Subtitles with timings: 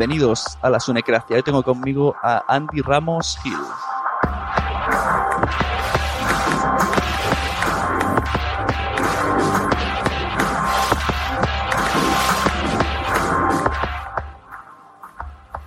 [0.00, 1.36] Bienvenidos a la Sunecracia.
[1.36, 3.52] Hoy tengo conmigo a Andy Ramos Hill.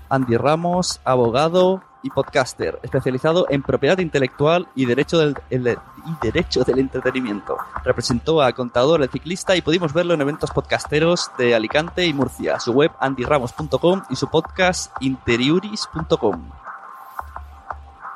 [0.09, 5.77] Andy Ramos, abogado y podcaster, especializado en propiedad intelectual y derecho del, el-
[6.21, 6.27] y
[6.65, 7.57] del entretenimiento.
[7.83, 12.59] Representó a Contador el Ciclista y pudimos verlo en eventos podcasteros de Alicante y Murcia,
[12.59, 16.49] su web andyramos.com y su podcast interiuris.com.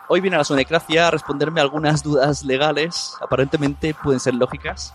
[0.10, 4.94] Hoy viene a la Sonecracia a responderme algunas dudas legales, aparentemente pueden ser lógicas,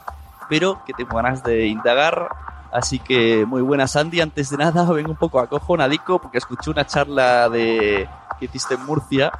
[0.49, 2.28] pero que tengo ganas de indagar.
[2.72, 4.22] Así que muy buenas, Andy.
[4.22, 8.09] Antes de nada, vengo un poco acojonadico porque escuché una charla de
[8.42, 9.32] que hiciste en Murcia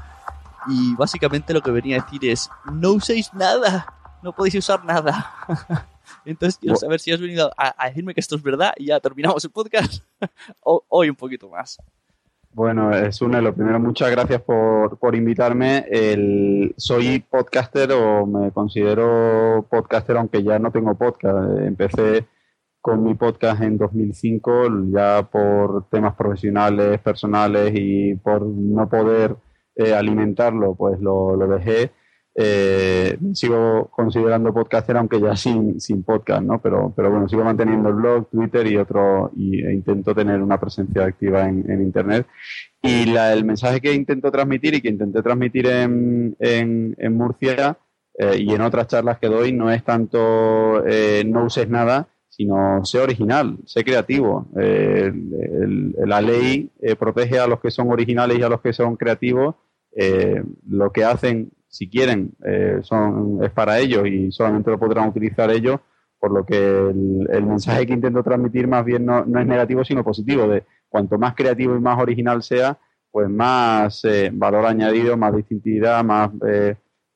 [0.68, 3.86] y básicamente lo que venía a decir es no uséis nada,
[4.22, 5.34] no podéis usar nada.
[6.24, 9.00] Entonces quiero saber si has venido a, a decirme que esto es verdad y ya
[9.00, 10.04] terminamos el podcast.
[10.62, 11.78] hoy un poquito más.
[12.54, 15.86] Bueno, Sune, lo primero, muchas gracias por, por invitarme.
[15.90, 21.58] El, soy podcaster o me considero podcaster, aunque ya no tengo podcast.
[21.58, 22.26] Eh, Empecé
[22.82, 29.37] con mi podcast en 2005, ya por temas profesionales, personales y por no poder
[29.76, 31.93] eh, alimentarlo, pues lo, dejé.
[32.34, 36.60] Eh, sigo considerando podcaster, aunque ya sin, sin podcast, ¿no?
[36.60, 40.59] Pero, pero bueno, sigo manteniendo el blog, Twitter y otro, y, e intento tener una
[40.59, 42.26] presencia activa en, en Internet.
[42.82, 47.78] Y la- el mensaje que intento transmitir y que intenté transmitir en, en, en Murcia
[48.19, 52.09] eh, y en otras charlas que doy no es tanto eh, no uses nada,
[52.42, 54.48] sino sé original, sé creativo.
[54.58, 55.12] Eh,
[56.04, 59.54] la ley eh, protege a los que son originales y a los que son creativos.
[59.94, 62.32] Eh, lo que hacen, si quieren,
[62.82, 65.78] son, es para ellos y solamente lo podrán utilizar ellos,
[66.19, 70.02] por lo que el, mensaje que intento transmitir más bien no, no es negativo, sino
[70.02, 72.76] positivo, de cuanto más creativo y más original sea,
[73.12, 74.02] pues más
[74.32, 76.31] valor añadido, más distintividad, más,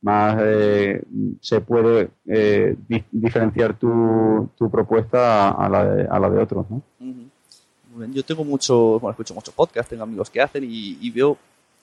[0.02, 1.02] más eh,
[1.40, 6.66] se puede eh, di- diferenciar tu, tu propuesta a, la de, a la de otros.
[6.70, 6.82] ¿no?
[8.12, 11.36] Yo tengo mucho, bueno, escucho muchos podcasts, tengo amigos que hacen y, y veo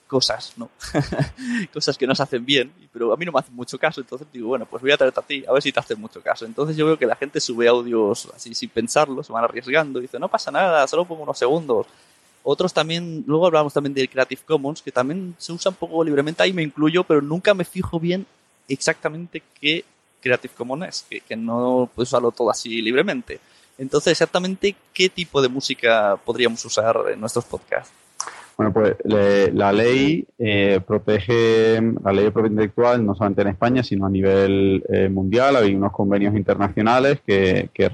[0.06, 0.68] cosas, ¿no?
[1.72, 4.28] cosas que no se hacen bien, pero a mí no me hacen mucho caso, entonces
[4.32, 6.44] digo, bueno, pues voy a traerte a ti, a ver si te hacen mucho caso.
[6.44, 10.18] Entonces yo veo que la gente sube audios así sin pensarlo, se van arriesgando, dice,
[10.20, 11.86] no pasa nada, solo pongo unos segundos.
[12.46, 16.42] Otros también, luego hablamos también del Creative Commons, que también se usa un poco libremente,
[16.42, 18.26] ahí me incluyo, pero nunca me fijo bien
[18.68, 19.82] exactamente qué
[20.20, 23.40] Creative Commons es, que, no puedes usarlo todo así libremente.
[23.78, 27.92] Entonces, exactamente qué tipo de música podríamos usar en nuestros podcasts.
[28.56, 33.82] Bueno, pues la ley eh, protege la ley de propiedad intelectual no solamente en España,
[33.82, 35.56] sino a nivel eh, mundial.
[35.56, 37.90] Hay unos convenios internacionales que, que,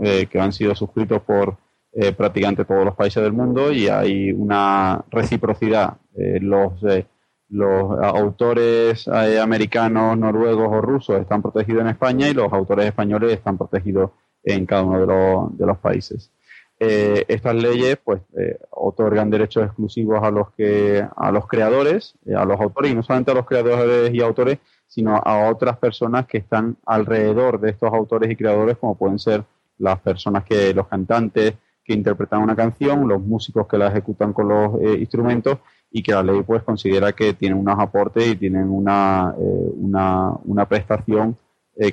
[0.00, 1.56] eh, que han sido suscritos por
[1.92, 5.96] eh, prácticamente todos los países del mundo y hay una reciprocidad.
[6.16, 7.04] Eh, los, eh,
[7.48, 13.58] los autores americanos, noruegos o rusos están protegidos en España y los autores españoles están
[13.58, 14.12] protegidos
[14.44, 16.30] en cada uno de los, de los países.
[16.78, 18.22] Estas leyes pues
[18.70, 23.32] otorgan derechos exclusivos a los que a los creadores a los autores y no solamente
[23.32, 28.30] a los creadores y autores sino a otras personas que están alrededor de estos autores
[28.30, 29.44] y creadores como pueden ser
[29.76, 31.54] las personas que los cantantes
[31.90, 35.58] que interpretan una canción los músicos que la ejecutan con los instrumentos
[35.90, 40.66] y que la ley pues considera que tienen unos aportes y tienen una una, una
[40.66, 41.36] prestación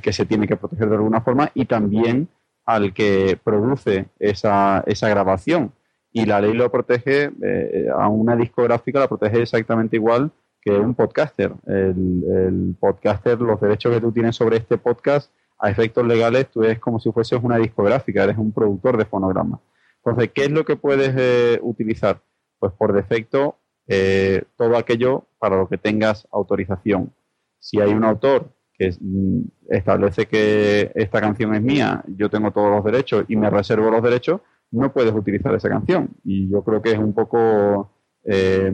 [0.01, 2.27] que se tiene que proteger de alguna forma y también
[2.67, 5.71] al que produce esa, esa grabación.
[6.11, 10.93] Y la ley lo protege, eh, a una discográfica la protege exactamente igual que un
[10.93, 11.53] podcaster.
[11.65, 16.77] El, podcaster, los derechos que tú tienes sobre este podcast, a efectos legales, tú eres
[16.79, 19.59] como si fueses una discográfica, eres un productor de fonograma.
[20.07, 22.21] Entonces, ¿qué es lo que puedes eh, utilizar?
[22.59, 23.57] Pues por defecto,
[23.87, 27.13] eh, todo aquello para lo que tengas autorización.
[27.59, 32.71] Si hay un autor que mm, establece que esta canción es mía, yo tengo todos
[32.71, 34.39] los derechos y me reservo los derechos,
[34.71, 36.09] no puedes utilizar esa canción.
[36.23, 37.91] Y yo creo que es un poco
[38.23, 38.71] eh,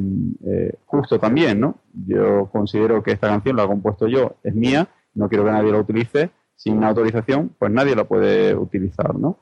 [0.85, 1.79] justo también, ¿no?
[1.93, 5.71] Yo considero que esta canción la he compuesto yo, es mía, no quiero que nadie
[5.71, 9.39] la utilice, sin autorización, pues nadie la puede utilizar, ¿no?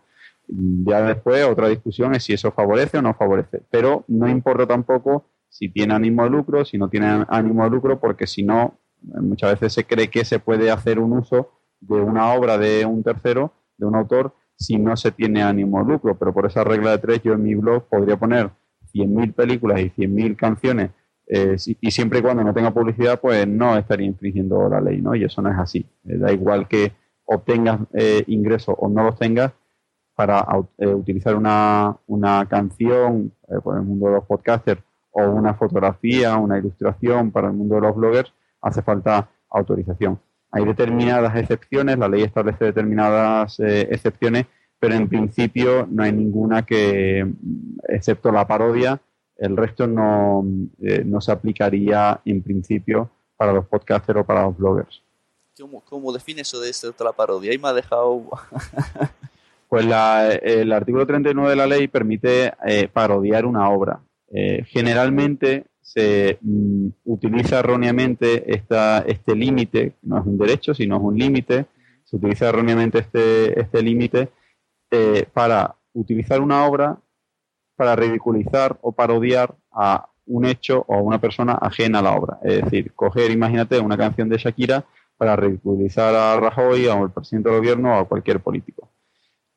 [0.48, 5.26] Ya después otra discusión es si eso favorece o no favorece, pero no importa tampoco
[5.48, 9.54] si tiene ánimo de lucro, si no tiene ánimo de lucro, porque si no, Muchas
[9.54, 11.50] veces se cree que se puede hacer un uso
[11.80, 15.94] de una obra de un tercero, de un autor, si no se tiene ánimo de
[15.94, 16.16] lucro.
[16.18, 18.52] Pero por esa regla de tres, yo en mi blog podría poner
[18.94, 20.92] 100.000 películas y 100.000 canciones
[21.28, 25.16] eh, y siempre y cuando no tenga publicidad, pues no estaría infringiendo la ley, ¿no?
[25.16, 25.86] Y eso no es así.
[26.06, 26.92] Eh, da igual que
[27.26, 29.54] obtengas eh, ingresos o no los tengas
[30.16, 30.46] para
[30.78, 34.82] utilizar una, una canción por el mundo de los podcasters
[35.12, 40.20] o una fotografía, una ilustración para el mundo de los bloggers, hace falta autorización.
[40.52, 44.46] Hay determinadas excepciones, la ley establece determinadas eh, excepciones,
[44.80, 47.26] pero en principio no hay ninguna que,
[47.88, 49.00] excepto la parodia,
[49.38, 50.44] el resto no,
[50.82, 55.02] eh, no se aplicaría en principio para los podcasters o para los bloggers.
[55.60, 57.52] ¿Cómo, cómo define eso de excepto la parodia?
[57.52, 58.24] Ahí me ha dejado...
[59.72, 64.02] pues el artículo 39 de la ley permite eh, parodiar una obra.
[64.68, 71.18] generalmente se mm, utiliza erróneamente esta, este límite, no es un derecho, sino es un
[71.18, 71.68] límite,
[72.04, 74.30] se utiliza erróneamente este, este límite
[74.92, 77.00] eh, para utilizar una obra
[77.78, 82.40] para ridiculizar o parodiar a un hecho o a una persona ajena a la obra.
[82.44, 84.86] Es decir, coger, imagínate, una canción de Shakira
[85.18, 88.90] para ridiculizar a Rajoy, o al presidente del gobierno o a cualquier político.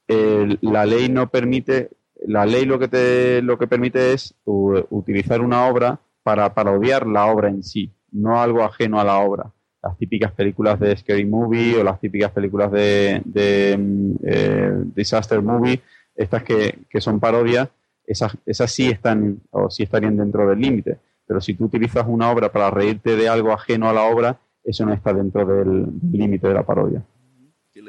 [0.09, 1.91] La ley no permite,
[2.27, 7.27] la ley lo que te, lo que permite es utilizar una obra para parodiar la
[7.27, 9.51] obra en sí, no algo ajeno a la obra.
[9.83, 15.83] Las típicas películas de Scary Movie o las típicas películas de, mm, eh, Disaster Movie,
[16.17, 17.69] estas que, son parodias,
[18.07, 20.99] esas, esas sí están o sí estarían dentro del límite.
[21.27, 24.87] Pero si tú utilizas una obra para reírte de algo ajeno a la obra, eso
[24.87, 27.03] no está dentro del límite de la parodia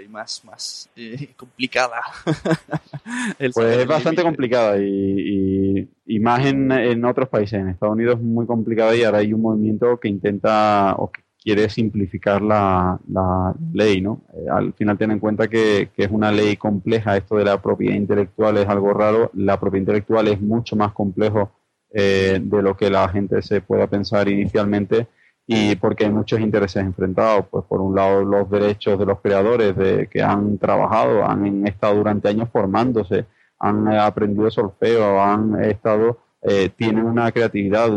[0.10, 2.02] más, más eh, complicada.
[3.54, 7.60] pues es bastante complicada y, y, más en, otros países.
[7.60, 11.22] En Estados Unidos es muy complicada y ahora hay un movimiento que intenta o que
[11.42, 14.24] quiere simplificar la, la ley, ¿no?
[14.34, 17.62] Eh, al final ten en cuenta que, que, es una ley compleja, esto de la
[17.62, 21.52] propiedad intelectual es algo raro, la propiedad intelectual es mucho más complejo
[21.92, 25.08] eh, de lo que la gente se pueda pensar inicialmente
[25.48, 27.46] y porque hay muchos intereses enfrentados.
[27.50, 31.96] Pues por un lado los derechos de los creadores de, que han trabajado, han estado
[31.96, 33.26] durante años formándose,
[33.60, 37.90] han aprendido solfeo, han estado, eh, tienen una creatividad.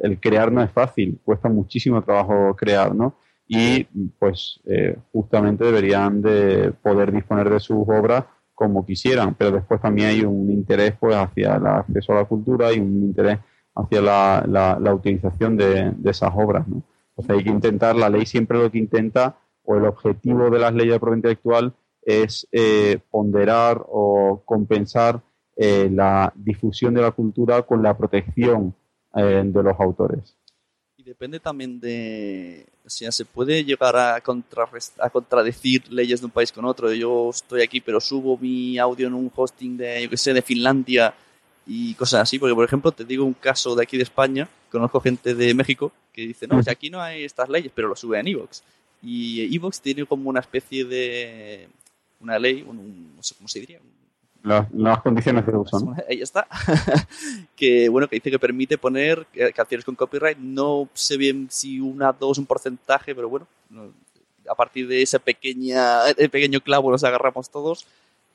[0.00, 3.14] El crear no es fácil, cuesta muchísimo trabajo crear, ¿no?
[3.46, 3.84] Y
[4.18, 8.24] pues eh, justamente deberían de poder disponer de sus obras
[8.54, 12.72] como quisieran, pero después también hay un interés pues hacia el acceso a la cultura
[12.72, 13.38] y un interés
[13.74, 16.66] hacia la, la, utilización de, esas obras.
[16.68, 16.82] ¿no?
[17.28, 20.92] hay que intentar, la ley siempre lo que intenta, o el objetivo de las leyes
[20.94, 25.22] de propiedad intelectual es eh, ponderar o compensar
[25.56, 28.74] eh, la difusión de la cultura con la protección
[29.14, 30.36] eh, de los autores.
[30.96, 36.32] Y depende también de, o sea, se puede llegar a, a contradecir leyes de un
[36.32, 36.92] país con otro.
[36.92, 40.42] Yo estoy aquí, pero subo mi audio en un hosting de, yo qué sé, de
[40.42, 41.14] Finlandia
[41.66, 45.00] y cosas así, porque por ejemplo te digo un caso de aquí de España, conozco
[45.00, 48.28] gente de México que dice, no, aquí no hay estas leyes, pero lo sube en
[48.28, 48.62] Evox.
[49.02, 51.68] Y Evox tiene como una especie de,
[52.20, 53.80] una ley, no sé cómo se diría.
[54.44, 55.96] Las, condiciones de uso, ¿no?
[56.08, 56.46] Ahí está.
[57.56, 62.12] que bueno, que dice que permite poner canciones con copyright, no sé bien si una,
[62.12, 63.46] dos, un porcentaje, pero bueno,
[64.48, 67.86] a partir de ese pequeña, pequeño clavo nos agarramos todos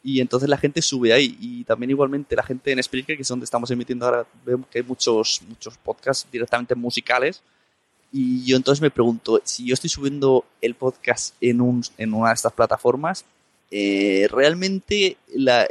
[0.01, 1.37] y entonces la gente sube ahí.
[1.39, 4.79] Y también igualmente la gente en Spreaker, que es donde estamos emitiendo ahora, vemos que
[4.79, 7.41] hay muchos, muchos podcasts directamente musicales.
[8.11, 12.29] Y yo entonces me pregunto, si yo estoy subiendo el podcast en, un, en una
[12.29, 13.25] de estas plataformas,
[13.71, 15.67] eh, ¿realmente la,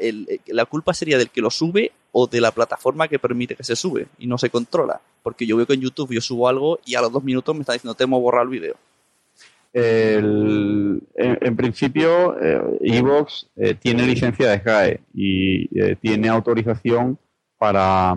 [0.47, 3.75] la culpa sería del que lo sube o de la plataforma que permite que se
[3.75, 5.01] sube y no se controla?
[5.23, 7.63] Porque yo veo que en YouTube yo subo algo y a los dos minutos me
[7.63, 8.77] está diciendo, te hemos borrado el video.
[9.81, 12.37] En, principio,
[12.81, 17.19] Evox eh, tiene licencia de SGAE y eh, tiene autorización
[17.59, 18.17] para,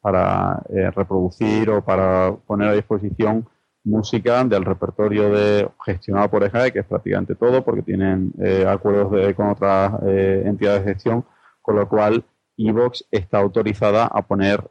[0.00, 3.46] para eh, reproducir o para poner a disposición
[3.84, 8.32] música del repertorio de, gestionado por SGAE, que es prácticamente todo, porque tienen
[8.66, 11.24] acuerdos de, con otras entidades de gestión,
[11.60, 12.24] con lo cual
[12.56, 14.62] Evox está autorizada a poner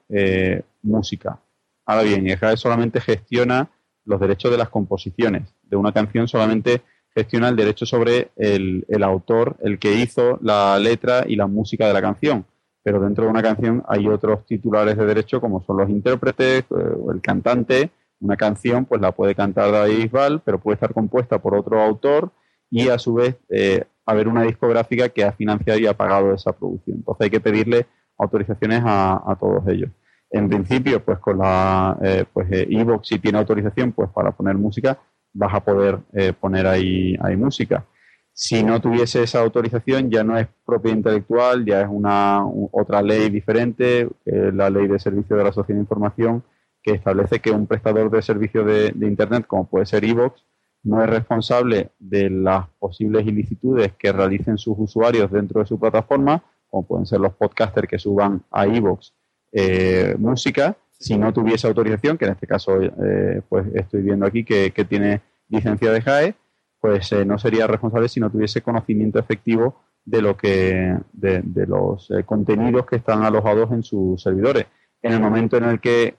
[0.82, 1.40] música.
[1.86, 3.70] Ahora bien, SGAE solamente gestiona
[4.06, 5.44] los derechos de las composiciones.
[5.64, 6.82] De una canción solamente
[7.14, 11.88] gestiona el derecho sobre el, el, autor, el que hizo la letra y la música
[11.88, 12.46] de la canción.
[12.84, 16.66] Pero dentro de una canción hay otros titulares de derecho como son los intérpretes eh,
[17.14, 17.92] el cantante.
[18.20, 22.32] Una canción pues la puede cantar David Bisbal, pero puede estar compuesta por otro autor
[22.70, 26.54] y a su vez eh, haber una discográfica que ha financiado y ha pagado esa
[26.54, 26.98] producción.
[26.98, 29.90] Entonces hay que pedirle autorizaciones a, a todos ellos
[30.32, 34.98] en principio, pues con la eh, pues Evox, si tiene autorización, pues para poner música,
[35.34, 37.86] vas a poder eh, poner ahí, ahí música.
[38.34, 43.30] Si no tuviese esa autorización, ya no es propiedad intelectual, ya es una otra ley
[43.30, 46.44] diferente, la ley de servicio de la sociedad de información,
[46.82, 50.46] que establece que un prestador de servicio de, de Internet, como puede ser Evox,
[50.84, 56.42] no es responsable de las posibles ilicitudes que realicen sus usuarios dentro de su plataforma,
[56.70, 59.14] como pueden ser los podcasters que suban a Evox
[59.52, 64.44] eh, música si no tuviese autorización, que en este caso eh, pues estoy viendo aquí
[64.46, 66.36] que, tiene licencia de JAE,
[66.80, 72.08] pues eh, no sería responsable si no tuviese conocimiento efectivo de lo que de, los
[72.26, 74.68] contenidos que están alojados en sus servidores.
[75.02, 76.16] En el momento en el que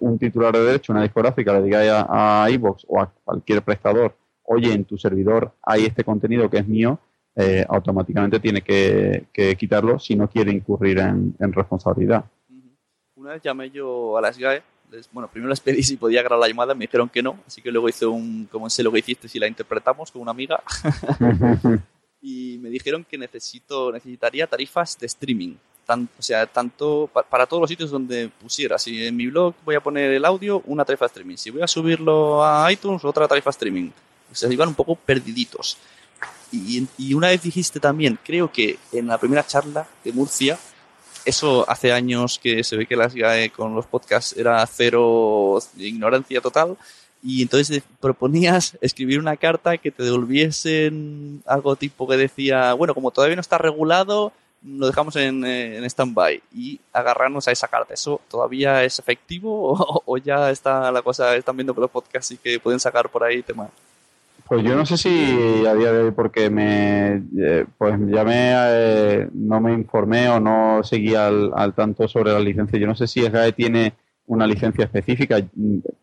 [0.00, 2.48] un titular de derecho, una discográfica, le diga a, a
[2.88, 6.98] o a cualquier prestador, oye, en tu servidor hay este contenido que es mío,
[7.68, 12.24] automáticamente tiene que, quitarlo si no quiere incurrir en responsabilidad
[13.26, 14.62] una vez llamé yo a las GAE,
[15.10, 17.72] bueno, primero les pedí si podía grabar la llamada, me dijeron que no, así que
[17.72, 20.62] luego hice un, como sé lo que hiciste, si la interpretamos con una amiga,
[22.22, 25.56] y me dijeron que necesito, necesitaría tarifas de streaming,
[25.88, 29.80] o sea, tanto para todos los sitios donde pusiera, si en mi blog voy a
[29.80, 33.50] poner el audio, una tarifa de streaming, si voy a subirlo a iTunes, otra tarifa
[33.50, 33.90] de streaming,
[34.30, 35.78] o sea, iban un poco perdiditos.
[36.52, 40.56] Y, y una vez dijiste también, creo que en la primera charla de Murcia,
[41.26, 46.40] eso hace años que se ve que las GAE con los podcasts era cero ignorancia
[46.40, 46.76] total.
[47.22, 53.10] Y entonces proponías escribir una carta que te devolviesen algo tipo que decía, bueno, como
[53.10, 54.32] todavía no está regulado,
[54.64, 57.94] lo dejamos en, en stand-by y agarrarnos a esa carta.
[57.94, 62.36] ¿Eso todavía es efectivo o, ya está la cosa, están viendo que los podcasts y
[62.36, 63.70] que pueden sacar por ahí temas?
[64.48, 68.52] Pues yo no sé si a día de hoy porque me eh, pues ya me
[68.54, 72.78] eh, no me informé o no seguí al, al, tanto sobre la licencia.
[72.78, 73.94] Yo no sé si SGAE tiene
[74.26, 75.38] una licencia específica.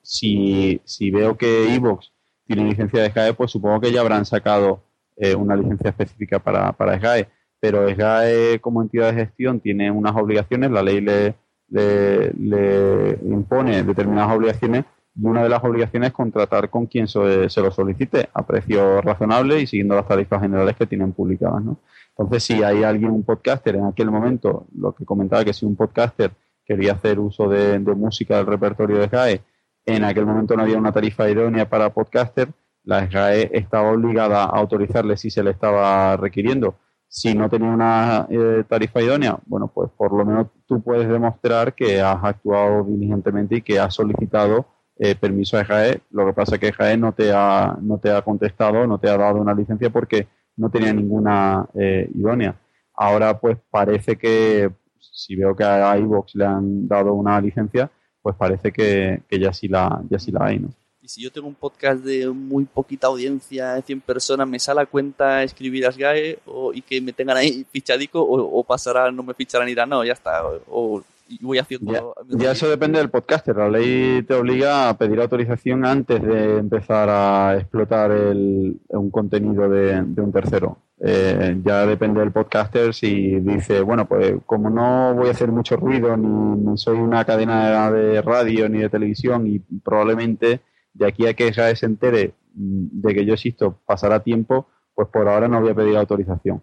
[0.02, 2.12] Si, si veo que Evox
[2.46, 4.84] tiene licencia de SGAE, pues supongo que ya habrán sacado
[5.16, 7.30] eh, una licencia específica para, para SGAE.
[7.62, 11.36] Pero SGAE como entidad de gestión tiene unas obligaciones, la ley le,
[11.70, 14.84] le, le impone determinadas obligaciones
[15.16, 19.62] y una de las obligaciones es contratar con quien se, lo solicite a precio razonable
[19.62, 21.64] y siguiendo las tarifas generales que tienen publicadas.
[21.64, 21.78] ¿no?
[22.18, 25.76] Entonces, si hay alguien, un podcaster en aquel momento, lo que comentaba que si un
[25.76, 26.32] podcaster
[26.66, 29.42] quería hacer uso de, música del repertorio de SGAE,
[29.86, 32.50] en aquel momento no había una tarifa idónea para podcaster,
[32.84, 36.76] la SGAE estaba obligada a autorizarle si se le estaba requiriendo.
[37.08, 41.76] Si no tenía una eh, tarifa idónea, bueno, pues por lo menos tú puedes demostrar
[41.76, 46.02] que has actuado diligentemente y que has solicitado eh, permiso a EJAE.
[46.12, 49.10] Lo que pasa es que EJAE no te ha, no te ha contestado, no te
[49.10, 52.56] ha dado una licencia porque no tenía ninguna eh, idónea.
[52.94, 54.70] Ahora pues parece que
[55.00, 57.90] si veo que a iVox le han dado una licencia,
[58.22, 60.70] pues parece que, ya sí la ya sí la hay, ¿no?
[61.02, 64.80] Y si yo tengo un podcast de muy poquita audiencia, de 100 personas, ¿me sale
[64.80, 69.12] a cuenta escribir a SGAE o, y que me tengan ahí fichadico o, o pasará,
[69.12, 71.04] no me ficharán y dirán, no, ya está, o,
[71.42, 72.16] voy haciendo...
[72.30, 73.56] Ya, eso depende del podcaster.
[73.56, 79.70] La ley te obliga a pedir autorización antes de empezar a explotar el, un contenido
[79.70, 80.78] de, un tercero.
[81.00, 85.76] Eh, ya depende del podcaster si dice, bueno, pues como no voy a hacer mucho
[85.76, 90.62] ruido, ni, soy una cadena de radio ni de televisión y probablemente
[90.94, 95.48] de aquí a que se entere de que yo existo pasará tiempo, pues por ahora
[95.48, 96.62] no voy a pedir autorización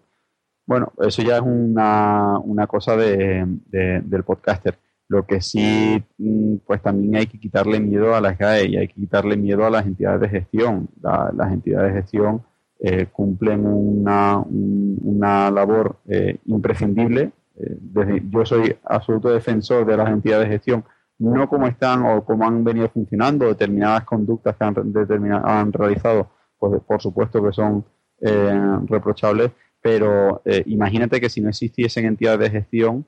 [0.71, 4.79] Bueno, eso ya es una, una cosa de, del podcaster.
[5.09, 8.87] Lo que sí, mm, pues también hay que quitarle miedo a las GAE y hay
[8.87, 10.87] que quitarle miedo a las entidades de gestión.
[11.01, 12.43] las entidades de gestión
[12.79, 17.33] eh, cumplen una, una labor eh, imprescindible.
[17.57, 20.85] Eh, yo soy absoluto defensor de las entidades de gestión,
[21.19, 24.75] no como están o como han venido funcionando, determinadas conductas que han,
[25.43, 27.83] han realizado, pues por supuesto que son
[28.85, 29.51] reprochables,
[29.81, 33.05] pero imagínate que si no existiesen entidades de gestión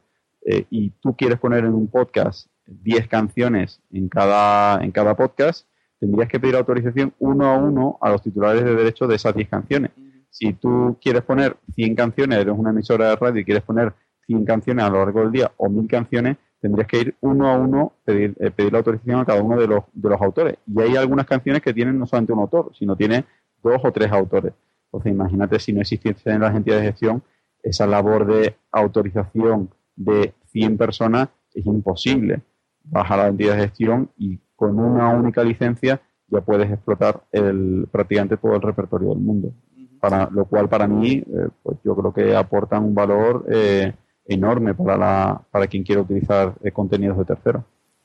[0.70, 5.68] y tú quieres poner en un podcast 10 canciones en cada, en cada podcast,
[6.00, 9.50] tendrías que pedir autorización uno a uno a los titulares de derecho de esas 10
[9.50, 9.92] canciones.
[10.30, 13.94] Si tú quieres poner 100 canciones, eres una emisora de radio y quieres poner
[14.25, 17.56] 100 canciones a lo largo del día o 1000 canciones, tendrías que ir uno a
[17.58, 20.56] uno, pedir, eh, pedir la autorización a cada uno de los, de los autores.
[20.65, 23.25] Y hay algunas canciones que tienen no solamente un autor, sino tiene
[23.62, 24.53] dos o tres autores.
[24.94, 27.24] Entonces, imagínate si no existiesen las entidades de gestión,
[27.64, 32.44] esa labor de autorización de 100 personas es imposible.
[32.84, 38.38] Baja la entidad de gestión y con una única licencia ya puedes explotar el, prácticamente
[38.38, 39.52] todo el repertorio del mundo.
[40.00, 43.94] Para, lo cual para mí, eh, pues yo creo que aportan un valor eh,
[44.26, 47.64] enorme para, la, para quien quiera utilizar eh, contenidos de terceros.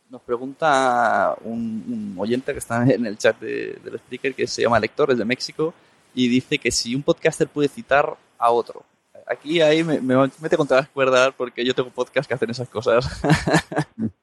[0.08, 4.80] Nos pregunta un, oyente que está en el chat de, del speaker que se llama
[4.80, 5.74] Lector, es de México,
[6.14, 8.84] y dice que si un podcaster puede citar a otro.
[9.26, 12.68] Aquí ahí me, me mete contra las cuerdas porque yo tengo podcast que hacen esas
[12.68, 13.06] cosas.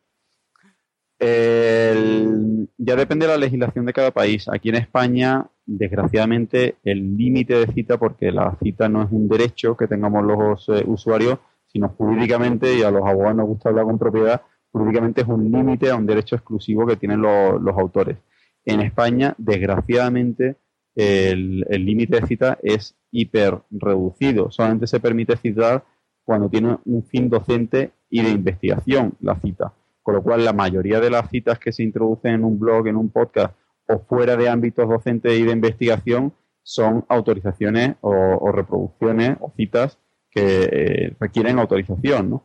[2.86, 4.48] ya depende de la legislación de cada país.
[4.48, 9.76] Aquí en España, desgraciadamente, el límite de cita, porque la cita no es un derecho
[9.76, 13.98] que tengamos los eh, usuarios, sino jurídicamente, y a los abogados nos gusta hablar con
[13.98, 18.18] propiedad, jurídicamente es un límite a un derecho exclusivo que tienen los autores.
[18.64, 20.58] En España, desgraciadamente,
[20.96, 24.52] el límite de cita es hiper reducido.
[24.52, 25.84] Solamente se permite citar
[26.24, 29.74] cuando tiene un fin docente y de investigación la cita.
[30.02, 32.96] Con lo cual, la mayoría de las citas que se introducen en un blog, en
[32.96, 33.56] un podcast
[33.88, 40.00] o fuera de ámbitos docentes y de investigación son autorizaciones o, reproducciones o citas
[40.32, 42.44] que eh, requieren autorización, ¿no?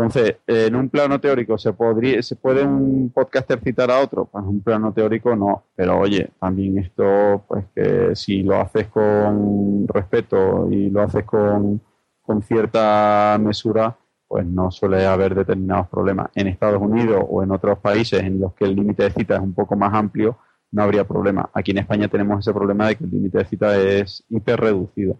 [0.00, 4.24] Entonces, en un plano teórico, ¿se, podría, ¿se puede un podcaster citar a otro?
[4.24, 8.88] Pues en un plano teórico no, pero oye, también esto, pues que si lo haces
[8.88, 11.82] con respeto y lo haces con,
[12.22, 13.94] con cierta mesura,
[14.26, 16.30] pues no suele haber determinados problemas.
[16.34, 19.42] En Estados Unidos o en otros países en los que el límite de cita es
[19.42, 20.38] un poco más amplio,
[20.72, 21.50] no habría problema.
[21.52, 25.18] Aquí en España tenemos ese problema de que el límite de cita es hiper reducido.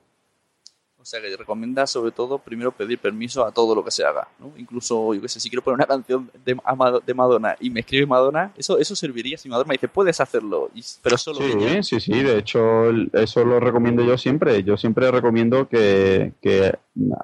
[1.01, 4.29] O sea que recomienda sobre todo primero pedir permiso a todo lo que se haga,
[4.39, 4.53] ¿no?
[4.59, 6.57] Incluso, yo qué sé, si quiero poner una canción de,
[7.07, 10.71] de Madonna y me escribe Madonna, eso, eso serviría si Madonna me dice, puedes hacerlo,
[11.03, 14.63] pero solo Sí, sí, sí, de hecho eso lo recomiendo yo siempre.
[14.63, 16.35] Yo siempre recomiendo que,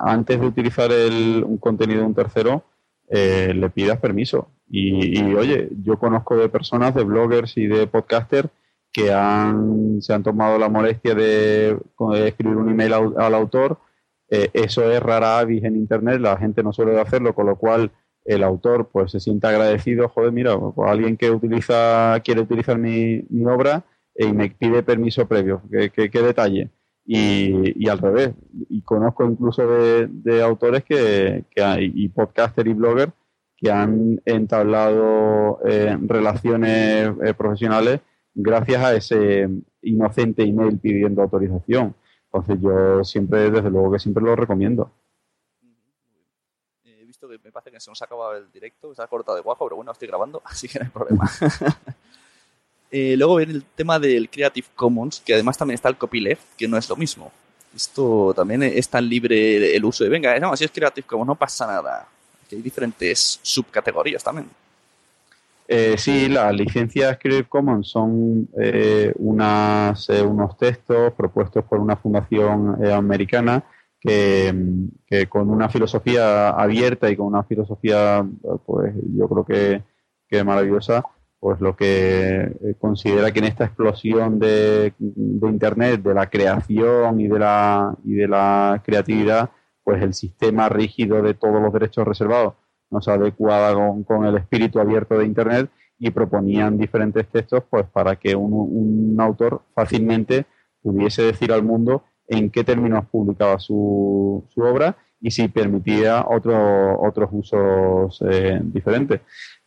[0.00, 2.64] antes de utilizar el, un contenido de un tercero,
[3.08, 4.48] eh, le pidas permiso.
[4.68, 8.48] Y, oye, yo conozco de personas, de bloggers y de podcasters
[8.96, 11.78] que han, se han tomado la molestia de,
[12.24, 13.78] escribir un email al, autor.
[14.30, 17.92] Eh, eso es rara avis en Internet, la gente no suele hacerlo, con lo cual
[18.24, 23.22] el autor pues se siente agradecido, joder, mira, pues, alguien que utiliza, quiere utilizar mi,
[23.44, 26.70] obra y me pide permiso previo, qué, detalle.
[27.04, 28.30] Y, al revés,
[28.70, 33.12] y conozco incluso de, autores que, hay, y podcaster y blogger
[33.58, 38.00] que han entablado eh, relaciones eh, profesionales
[38.36, 39.48] gracias a ese
[39.82, 41.94] inocente email pidiendo autorización.
[42.26, 44.92] Entonces yo siempre, desde luego que siempre lo recomiendo.
[46.84, 49.36] He visto que me parece que se nos ha acabado el directo, se ha cortado
[49.36, 51.30] de guajo, pero bueno, estoy grabando, así que no hay problema.
[52.88, 56.68] Eh, luego viene el tema del Creative Commons, que además también está el copyleft, que
[56.68, 57.32] no es lo mismo.
[57.74, 61.34] Esto también es tan libre el uso de, venga, no, si es Creative Commons no
[61.34, 62.08] pasa nada.
[62.48, 64.48] Que hay diferentes subcategorías también.
[65.68, 71.96] Eh, sí, las licencias Creative Commons son eh, unas, eh, unos textos propuestos por una
[71.96, 73.64] fundación eh, americana
[73.98, 74.54] que,
[75.28, 78.24] con una filosofía abierta y con una filosofía,
[78.64, 79.82] pues yo creo que,
[80.28, 81.02] que maravillosa,
[81.40, 87.26] pues lo que considera que en esta explosión de, de, Internet, de la creación y
[87.26, 89.50] de la, y de la creatividad,
[89.82, 92.54] pues el sistema rígido de todos los derechos reservados
[92.90, 98.16] no se adecuaba con, el espíritu abierto de Internet y proponían diferentes textos pues para
[98.16, 100.46] que un, autor fácilmente
[100.82, 107.00] pudiese decir al mundo en qué términos publicaba su, su obra y si permitía otro,
[107.00, 109.20] otros usos eh, diferentes.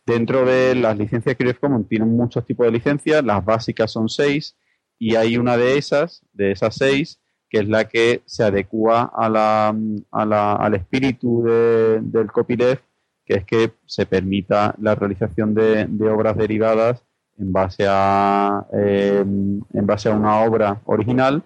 [0.06, 4.56] Dentro de las licencias Creative Commons tienen muchos tipos de licencias, las básicas son seis
[4.98, 9.28] y hay una de esas, de esas seis, que es la que se adecua a
[9.28, 9.74] la,
[10.10, 12.82] a la, al espíritu de, del copyleft,
[13.30, 17.04] que es que se permita la realización de, obras derivadas
[17.38, 21.44] en base a eh, en base a una obra original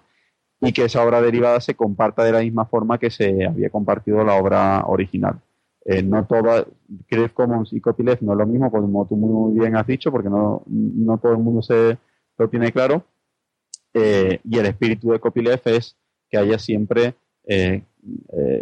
[0.61, 4.23] y que esa obra derivada se comparta de la misma forma que se había compartido
[4.23, 5.39] la obra original.
[5.85, 6.65] Eh, no toda
[7.07, 10.29] Creative Commons y copyleft no es lo mismo, como tú muy bien has dicho, porque
[10.29, 11.99] no, no todo el mundo se
[12.35, 13.05] lo tiene claro.
[13.93, 15.95] Eh, y el espíritu de copyleft es
[16.31, 17.13] que haya siempre,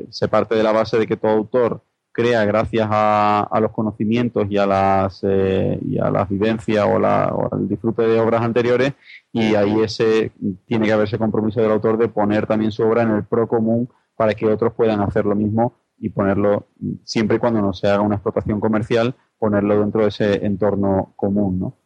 [0.09, 1.81] se parte de la base de que todo autor
[2.13, 7.33] crea gracias a, los conocimientos y a las eh, y a las vivencias o, la,
[7.33, 8.93] o, al disfrute de obras anteriores
[9.31, 10.31] y ahí ese
[10.65, 13.47] tiene que haber ese compromiso del autor de poner también su obra en el pro
[13.47, 16.67] común para que otros puedan hacer lo mismo y ponerlo
[17.03, 21.59] siempre y cuando no se haga una explotación comercial ponerlo dentro de ese entorno común
[21.59, 21.77] ¿no?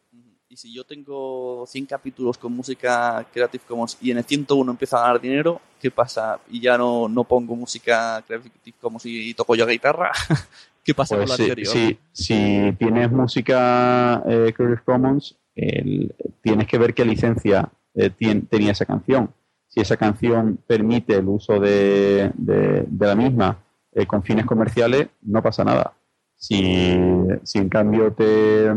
[0.50, 4.96] Y si yo tengo 100 capítulos con música Creative Commons y en el 101 empiezo
[4.96, 6.40] a ganar dinero, ¿qué pasa?
[6.48, 10.10] Y ya no, no pongo música Creative Commons y, toco yo guitarra,
[10.84, 11.72] ¿qué pasa con lo pues anterior?
[11.72, 15.36] Sí, si tienes música eh, Creative Commons,
[16.40, 19.34] tienes que ver qué licencia eh, tenía esa canción.
[19.66, 23.58] Si esa canción permite el uso de, de, la misma
[23.92, 25.92] eh, con fines comerciales, no pasa nada.
[26.36, 26.96] Si,
[27.42, 28.70] si en cambio te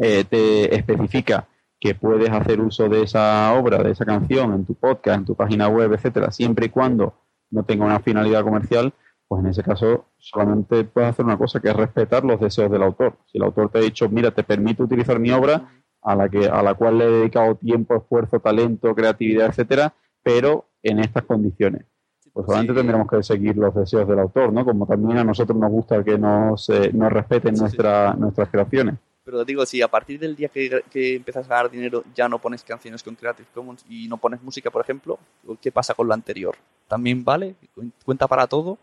[0.00, 1.48] eh, te especifica
[1.80, 5.34] que puedes hacer uso de esa obra, de esa canción en tu podcast, en tu
[5.34, 7.14] página web, etcétera, siempre y cuando
[7.50, 8.92] no tenga una finalidad comercial,
[9.26, 12.82] pues en ese caso solamente puedes hacer una cosa, que es respetar los deseos del
[12.82, 13.16] autor.
[13.26, 15.68] Si el autor te ha dicho, mira, te permito utilizar mi obra,
[16.02, 20.66] a la que a la cual le he dedicado tiempo, esfuerzo, talento, creatividad, etcétera, pero
[20.82, 21.84] en estas condiciones.
[22.32, 24.64] Pues solamente tendremos que seguir los deseos del autor, ¿no?
[24.64, 28.96] Como también a nosotros nos gusta que nos, eh, nos respeten nuestra, nuestras creaciones.
[29.30, 32.40] Pero digo, si a partir del día que, que empiezas a ganar dinero ya no
[32.40, 35.20] pones canciones con Creative Commons y no pones música, por ejemplo,
[35.60, 36.56] ¿qué pasa con lo anterior?
[36.88, 37.54] ¿También vale?
[38.04, 38.76] ¿Cuenta para todo?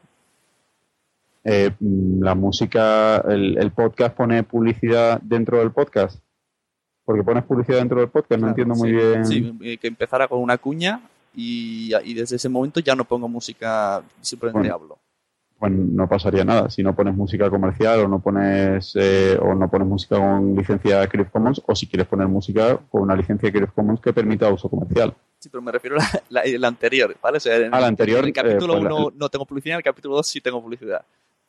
[1.43, 6.21] Eh, la música, el, podcast pone publicidad dentro del podcast.
[7.03, 9.25] Porque pones publicidad dentro del podcast, no entiendo muy bien.
[9.25, 11.01] Sí, eh, que empezara con una cuña
[11.35, 14.97] y, desde ese momento ya no pongo música, simplemente hablo
[15.59, 16.69] pues no pasaría nada.
[16.69, 21.07] Si no pones música comercial o no pones eh, o no pones música con licencia
[21.07, 24.69] Creative Commons o si quieres poner música con una licencia Creative Commons que permita uso
[24.69, 25.13] comercial.
[25.39, 27.39] Sí, pero me refiero a la, anterior, ¿vale?
[27.45, 28.19] en, ah, la anterior.
[28.19, 30.61] En el capítulo 1 eh, pues no tengo publicidad, en el capítulo 2 sí tengo
[30.61, 31.03] publicidad.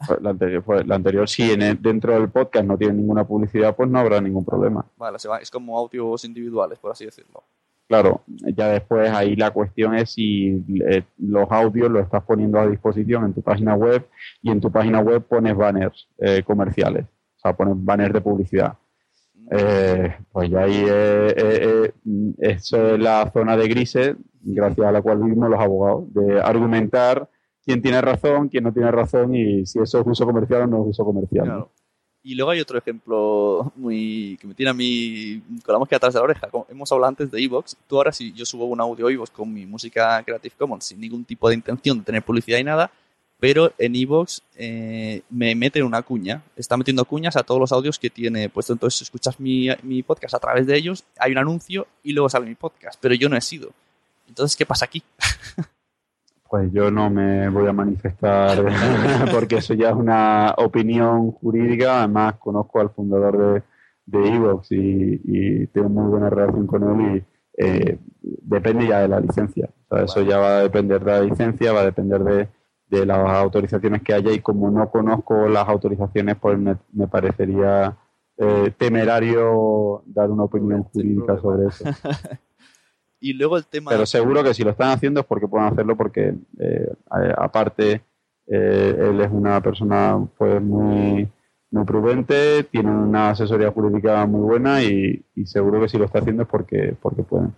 [0.06, 3.74] Pues la anterior, pues la anterior sí, en dentro del podcast no tiene ninguna publicidad,
[3.74, 4.86] pues no habrá ningún problema.
[4.96, 7.42] Vale, es como audios individuales, por así decirlo.
[7.88, 12.66] Claro, ya después ahí la cuestión es si eh, los audios los estás poniendo a
[12.66, 14.06] disposición en tu página web
[14.42, 18.74] y en tu página web pones banners eh, comerciales, o sea, pones banners de publicidad.
[19.50, 20.84] Eh, pues ya ahí
[22.38, 27.26] eso es la zona de grises, gracias a la cual vivimos los abogados, de argumentar
[27.64, 30.82] quién tiene razón, quién no tiene razón y si eso es uso comercial o no
[30.82, 31.64] es uso comercial.
[32.22, 36.14] Y luego hay otro ejemplo muy que me tiene a mí con la mosca atrás
[36.14, 36.48] de la oreja.
[36.48, 37.76] Como hemos hablado antes de Evox.
[37.86, 41.24] Tú ahora si yo subo un audio Evox con mi música Creative Commons sin ningún
[41.24, 42.90] tipo de intención de tener publicidad y nada,
[43.40, 46.42] pero en Evox eh, me mete una cuña.
[46.56, 48.72] Está metiendo cuñas a todos los audios que tiene puesto.
[48.72, 52.46] Entonces escuchas mi, mi podcast a través de ellos, hay un anuncio y luego sale
[52.46, 52.98] mi podcast.
[53.00, 53.70] Pero yo no he sido.
[54.28, 55.02] Entonces, ¿qué pasa aquí?
[56.48, 58.64] Pues yo no me voy a manifestar
[59.34, 61.98] porque eso ya es una opinión jurídica.
[61.98, 63.62] Además, conozco al fundador de,
[64.06, 67.24] de Evox y, tengo muy buena relación con él y
[67.62, 69.68] eh, depende ya de la licencia.
[69.90, 72.48] Eso ya va a depender de la licencia, va a depender de,
[73.04, 77.98] las autorizaciones que haya y como no conozco las autorizaciones, pues me, parecería
[78.38, 81.84] eh, temerario dar una opinión jurídica sobre eso.
[83.20, 83.90] Y luego el tema...
[83.90, 86.92] Pero seguro que si lo están haciendo es porque pueden hacerlo porque eh,
[87.36, 88.02] aparte
[88.46, 91.28] eh, él es una persona pues muy,
[91.70, 96.42] muy prudente, tiene una asesoría jurídica muy buena y, seguro que si lo está haciendo
[96.42, 97.54] es porque, porque pueden.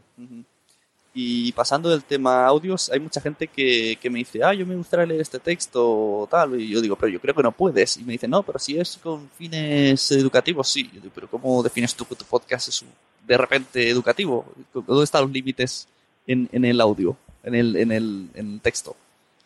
[1.12, 4.76] Y pasando del tema audios, hay mucha gente que, que, me dice, ah, yo me
[4.76, 6.60] gustaría leer este texto o tal.
[6.60, 7.96] Y yo digo, pero yo creo que no puedes.
[7.96, 10.88] Y me dice, no, pero si es con fines educativos, sí.
[10.94, 12.84] Yo digo, pero ¿cómo defines tú que tu podcast es
[13.26, 14.44] de repente educativo?
[14.72, 15.88] ¿Dónde están los límites
[16.26, 18.94] en, en el audio, en el, en el, en el texto?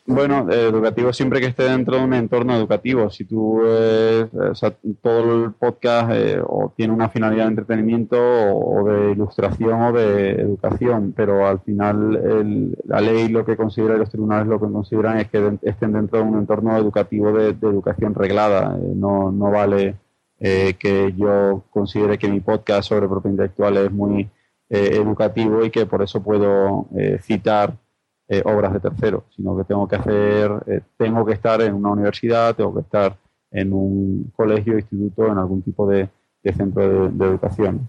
[0.07, 3.09] Bueno, educativo siempre que esté dentro de un entorno educativo.
[3.09, 8.17] Si tú, eh, o sea, todo el podcast eh, o tiene una finalidad de entretenimiento
[8.19, 13.97] o, de ilustración o de educación, pero al final el, la ley lo que considera
[13.97, 17.49] y los tribunales lo que consideran es que estén dentro de un entorno educativo de,
[17.49, 18.77] educación reglada.
[18.77, 19.97] Eh, no, no vale
[20.41, 24.29] eh, que yo considere que mi podcast sobre propiedad intelectual es muy
[24.69, 27.77] eh, educativo y que por eso puedo eh, citar
[28.27, 31.91] eh, obras de tercero, sino que tengo que hacer, eh, tengo que estar en una
[31.91, 33.15] universidad, tengo que estar
[33.51, 36.09] en un colegio, instituto, en algún tipo de,
[36.57, 37.87] centro de, educación.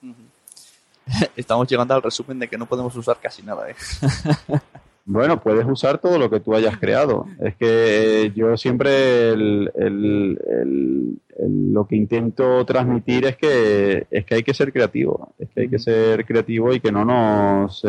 [1.36, 3.70] Estamos llegando al resumen de que no podemos usar casi nada.
[3.70, 3.74] ¿eh?
[5.04, 7.26] Bueno, puedes usar todo lo que tú hayas creado.
[7.40, 9.66] Es que yo siempre lo
[11.88, 15.34] que intento transmitir es que, es que hay que ser creativo.
[15.40, 17.84] Es que hay que ser creativo y que no nos...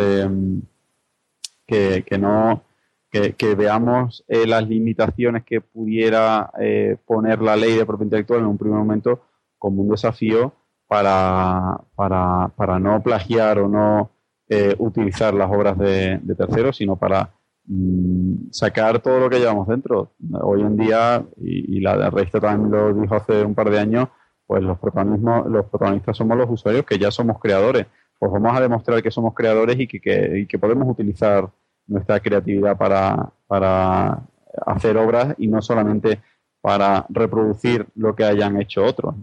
[1.67, 2.63] Em, que, no...
[3.12, 8.47] Que, veamos eh, las limitaciones que pudiera eh, poner la ley de propiedad intelectual en
[8.47, 9.21] un primer momento
[9.60, 10.52] como un desafío
[10.88, 14.10] para, para, para no plagiar o no
[14.49, 17.32] eh, utilizar las obras de, terceros, sino para
[17.65, 20.13] mm, sacar todo lo que llevamos dentro.
[20.41, 24.10] Hoy en día, y, la revista también lo dijo hace un par de años,
[24.45, 27.88] pues los, protagonismos, los protagonistas somos los usuarios que ya somos creadores.
[28.29, 31.49] Pues vamos a demostrar que somos creadores y que, que, podemos utilizar
[31.88, 34.21] nuestra creatividad para, para
[34.65, 36.21] hacer obras y no solamente
[36.62, 39.15] para reproducir lo que hayan hecho otros.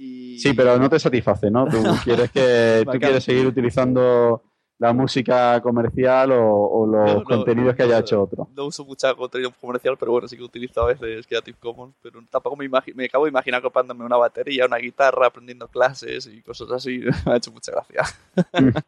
[0.00, 1.66] Sí, pero no te satisface, ¿no?
[1.66, 4.44] Tú quieres que tú quieres seguir utilizando
[4.78, 8.48] la música comercial o, los contenidos que haya hecho otro.
[8.54, 12.22] No uso mucha contenido comercial, pero bueno, sí que utilizo a veces Creative Commons, pero
[12.30, 16.70] tampoco me, me acabo de imaginar comprándome una batería, una guitarra, aprendiendo clases y cosas
[16.70, 16.98] así.
[17.26, 18.04] me ha hecho mucha gracia.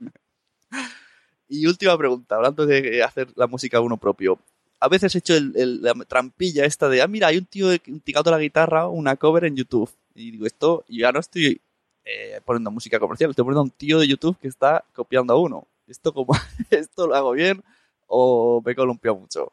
[1.48, 4.38] y última pregunta, hablando de hacer la música uno propio.
[4.79, 7.68] A veces he hecho la trampilla esta de, ah, mira, hay un tío
[8.05, 11.61] tocando la guitarra, una cover en YouTube y digo, esto, yo ya no estoy
[12.05, 15.38] eh, poniendo música comercial, estoy poniendo a un tío de YouTube que está copiando a
[15.38, 15.66] uno.
[15.90, 16.33] ¿Esto, como,
[16.70, 17.62] ¿esto lo hago bien
[18.07, 19.53] o me columpio mucho?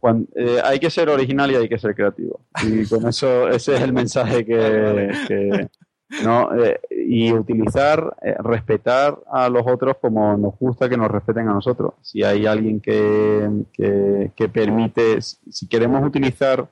[0.00, 2.40] Bueno, eh, hay que ser original y hay que ser creativo.
[2.62, 5.68] Y con eso, ese es el mensaje que,
[6.22, 6.54] ¿no?
[6.62, 11.94] Eh, y utilizar, respetar a los otros como nos gusta que nos respeten a nosotros.
[12.02, 16.68] Si hay alguien que, que permite, si queremos utilizar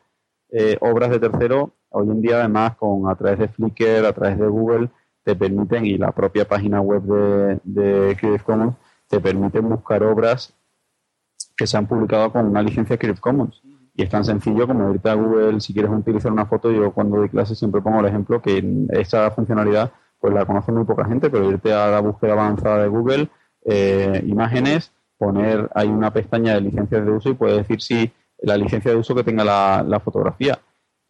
[0.81, 4.47] obras de tercero, Hoy en día, además, con a través de Flickr, a través de
[4.47, 4.91] Google,
[5.23, 8.77] te permiten, y la propia página web de, Creative Commons,
[9.09, 10.55] te permiten buscar obras
[11.57, 13.61] que se han publicado con una licencia Creative Commons.
[13.95, 17.19] Y es tan sencillo como irte a Google, si quieres utilizar una foto, yo cuando
[17.19, 21.29] doy clases siempre pongo el ejemplo que esa funcionalidad pues la conoce muy poca gente,
[21.29, 23.29] pero irte a la búsqueda avanzada de Google,
[23.65, 28.57] eh, imágenes, poner, hay una pestaña de licencias de uso y puedes decir si la
[28.57, 30.59] licencia de uso que tenga la fotografía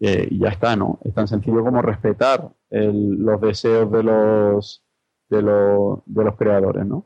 [0.01, 0.99] eh, y ya está, ¿no?
[1.05, 4.83] Es tan sencillo como respetar los deseos de los,
[5.29, 7.05] de, los, de los creadores, ¿no?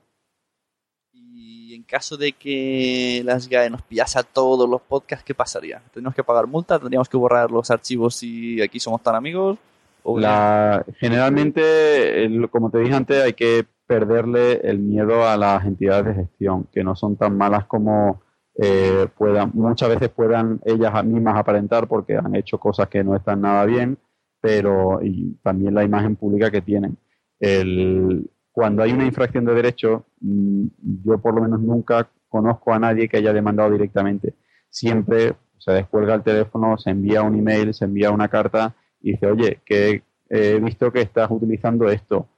[1.13, 5.83] Y en caso de que las GAE nos pillase a todos los podcasts, ¿qué pasaría?
[5.93, 6.79] ¿Tendríamos que pagar multa?
[6.79, 9.59] ¿Tendríamos que borrar los archivos si aquí somos tan amigos?
[10.05, 16.23] La, generalmente, como te dije antes, hay que perderle el miedo a las entidades de
[16.23, 18.23] gestión, que no son tan malas como
[18.57, 23.41] eh, puedan, muchas veces puedan ellas mismas aparentar porque han hecho cosas que no están
[23.41, 23.99] nada bien,
[24.41, 26.97] pero y también la imagen pública que tienen.
[27.41, 30.67] El, cuando hay una infracción de derecho, mm,
[31.05, 34.35] yo por lo menos nunca conozco a nadie que haya demandado directamente.
[34.71, 39.27] Siempre se descuelga el teléfono, se envía un email, se envía una carta y dice,
[39.27, 42.29] oye, que he visto que estás utilizando esto,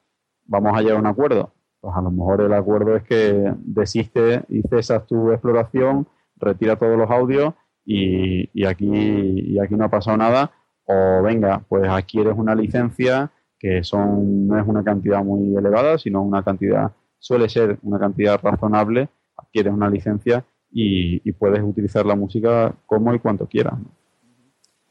[0.45, 1.53] vamos a llegar a un acuerdo
[1.87, 6.99] pues a lo mejor el acuerdo es que desiste y cesas tu exploración, retira todos
[6.99, 10.51] los audios y, aquí, y aquí no ha pasado nada.
[10.85, 16.23] O venga, pues adquieres una licencia que son, no es una cantidad muy elevada, sino
[16.23, 22.17] una cantidad, suele ser una cantidad razonable, adquieres una licencia y, y puedes utilizar la
[22.17, 23.75] música como y cuanto quieras.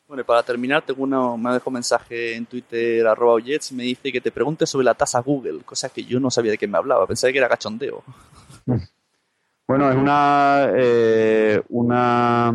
[0.08, 4.12] Bueno, para terminar, tengo uno, me dejado un mensaje en Twitter, arroba Jets, me dice
[4.12, 6.78] que te pregunte sobre la tasa Google, cosa que yo no sabía de qué me
[6.78, 8.04] hablaba, pensaba que era cachondeo.
[9.68, 12.54] Bueno, es una, eh, una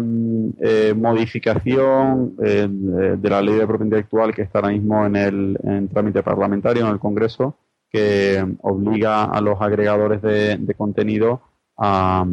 [0.61, 5.59] eh, modificación eh, de la ley de propiedad intelectual que está ahora mismo en el
[5.65, 7.57] en trámite parlamentario en el Congreso,
[7.91, 11.43] que obliga a los agregadores de, contenido
[11.77, 12.25] a,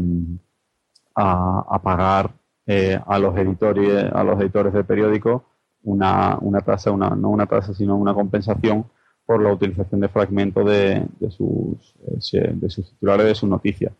[1.16, 2.30] a, a pagar
[2.70, 5.46] eh, a los editores a los editores de periódico
[5.84, 8.86] una, una tasa, una, no una tasa, sino una compensación
[9.26, 11.96] por la utilización de fragmentos de, de, sus,
[12.34, 13.94] eh, de sus titulares, de sus noticias.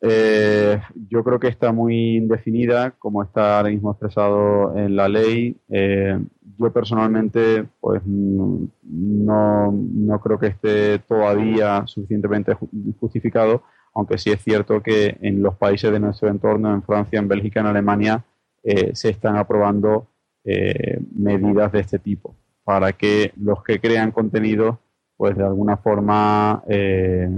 [0.00, 5.56] Eh, yo creo que está muy indefinida, como está ahora mismo expresado en la ley.
[5.68, 12.56] yo personalmente, pues no, no creo que esté todavía suficientemente
[12.98, 13.62] justificado
[13.94, 17.60] aunque sí es cierto que en los países de nuestro entorno, en Francia, en Bélgica,
[17.60, 18.24] en Alemania,
[18.62, 20.08] eh, se están aprobando
[20.44, 24.80] eh, medidas de este tipo para que los que crean contenido,
[25.16, 27.28] pues de alguna forma eh,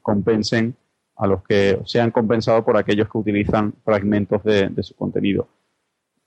[0.00, 0.74] compensen
[1.16, 5.48] a los que sean compensados por aquellos que utilizan fragmentos de, su contenido.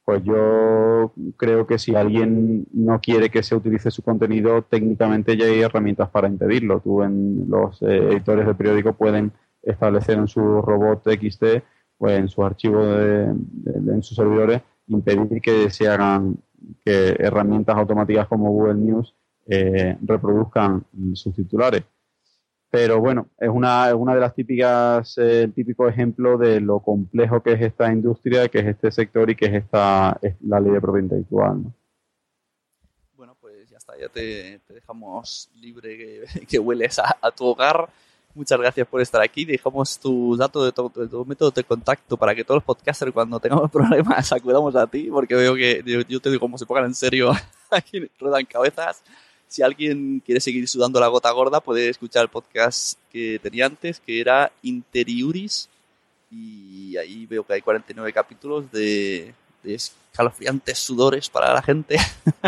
[0.04, 5.46] Pues yo creo que si alguien no quiere que se utilice su contenido, técnicamente ya
[5.46, 6.82] hay herramientas para impedirlo.
[6.82, 11.43] Tú en los editores de periódico pueden establecer en su robot XT
[11.97, 16.38] o en su archivo de, en sus servidores impedir que se hagan
[16.84, 19.15] que herramientas automáticas como Google News
[19.47, 21.84] eh, reproduzcan sus titulares.
[22.71, 27.43] Pero bueno, es una, una de las típicas, eh, el típico ejemplo de lo complejo
[27.43, 30.80] que es esta industria, que es este sector y que es esta la ley de
[30.80, 31.63] propiedad intelectual.
[33.13, 37.89] Bueno, pues ya está, ya te, dejamos libre que, hueles a, tu hogar.
[38.34, 39.46] Muchas gracias por estar aquí.
[39.46, 43.70] Dejamos tus datos de tu, método de contacto para que todos los podcasters, cuando tengamos
[43.72, 47.32] problemas, acudamos a ti, porque veo que yo te digo, como se pongan en serio,
[47.70, 49.04] aquí ruedan cabezas.
[49.48, 54.00] Si alguien quiere seguir sudando la gota gorda, puede escuchar el podcast que tenía antes,
[54.00, 55.67] que era Interiuris.
[56.32, 59.34] Y ahí veo que hay 49 capítulos de,
[59.65, 61.98] escalofriantes sudores para la gente.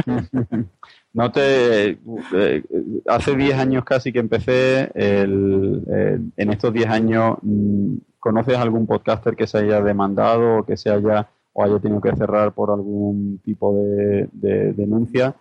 [1.14, 2.00] No te.
[2.34, 2.64] Eh,
[3.08, 4.92] hace 10 años casi que empecé.
[4.96, 10.90] en estos 10 años, mm, ¿conoces algún podcaster que se haya demandado o que se
[10.90, 15.36] haya o haya tenido que cerrar por algún tipo de, de denuncia?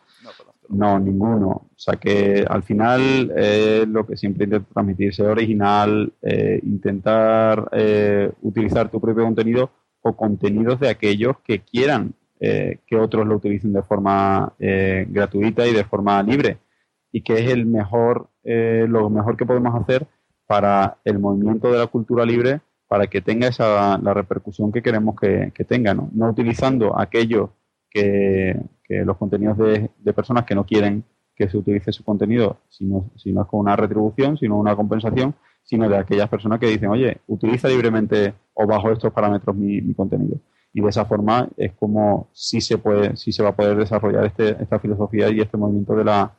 [0.72, 1.48] No, ninguno.
[1.48, 7.68] O sea que al final eh, lo que siempre intento transmitir, ser original, eh, intentar
[7.72, 13.72] eh, utilizar tu propio contenido o contenidos de aquellos que quieran que otros lo utilicen
[13.72, 16.58] de forma gratuita y de forma libre.
[17.12, 20.06] Y que es el mejor, lo mejor que podemos hacer
[20.46, 25.14] para el movimiento de la cultura libre para que tenga esa, la repercusión que queremos
[25.18, 26.10] que, que tenga, ¿no?
[26.12, 27.50] no utilizando aquellos
[27.92, 33.10] que, los contenidos de, personas que no quieren que se utilice su contenido, si no,
[33.16, 36.90] si no es con una retribución, sino una compensación, sino de aquellas personas que dicen,
[36.90, 40.36] oye, utiliza libremente o bajo estos parámetros mi, contenido.
[40.72, 44.24] Y de esa forma es como sí se puede, sí se va a poder desarrollar
[44.26, 46.34] este, esta filosofía y este movimiento de la,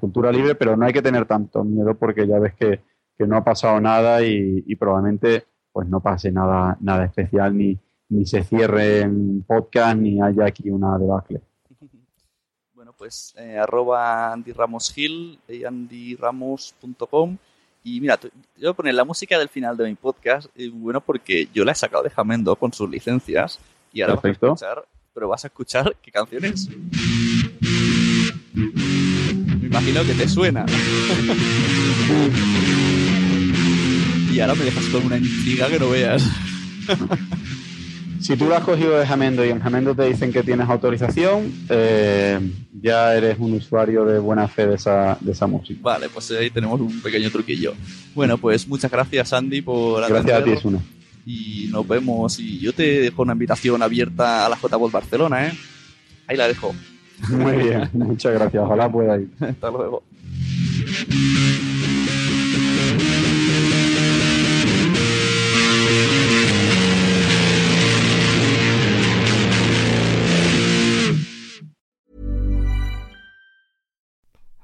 [0.00, 2.80] cultura libre, pero no hay que tener tanto miedo porque ya ves que,
[3.18, 8.26] no ha pasado nada y, y, probablemente pues no pase nada, nada especial ni, ni
[8.26, 11.40] se cierre en podcast ni haya aquí una debacle.
[12.74, 17.38] Bueno, pues eh, arroba Andy Ramos eh, andyramos.com.
[17.82, 21.00] Y mira, yo voy a poner la música del final de mi podcast, eh, bueno,
[21.00, 23.58] porque yo la he sacado de Jamendo con sus licencias.
[23.94, 26.68] Y ahora vas a escuchar, pero vas a escuchar qué canciones.
[28.52, 30.66] Me imagino que te suena.
[34.32, 36.28] y ahora me dejas con una intriga que no veas.
[38.20, 41.52] Si tú lo has cogido de Jamendo y en Jamendo te dicen que tienes autorización,
[41.68, 42.40] eh,
[42.72, 45.78] ya eres un usuario de buena fe de esa, de esa música.
[45.82, 47.74] Vale, pues ahí tenemos un pequeño truquillo.
[48.14, 50.80] Bueno, pues muchas gracias Andy por Gracias a ti, Suna.
[51.26, 52.38] Y nos vemos.
[52.38, 55.52] Y yo te dejo una invitación abierta a la J Barcelona, ¿eh?
[56.26, 56.74] Ahí la dejo.
[57.30, 58.62] Muy bien, muchas gracias.
[58.62, 59.28] Ojalá pueda ir.
[59.40, 60.02] Hasta luego.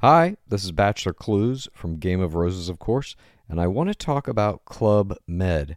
[0.02, 3.16] Hi, this is Bachelor Clues from Game of Roses, of course,
[3.50, 5.76] and I want to talk about Club Med.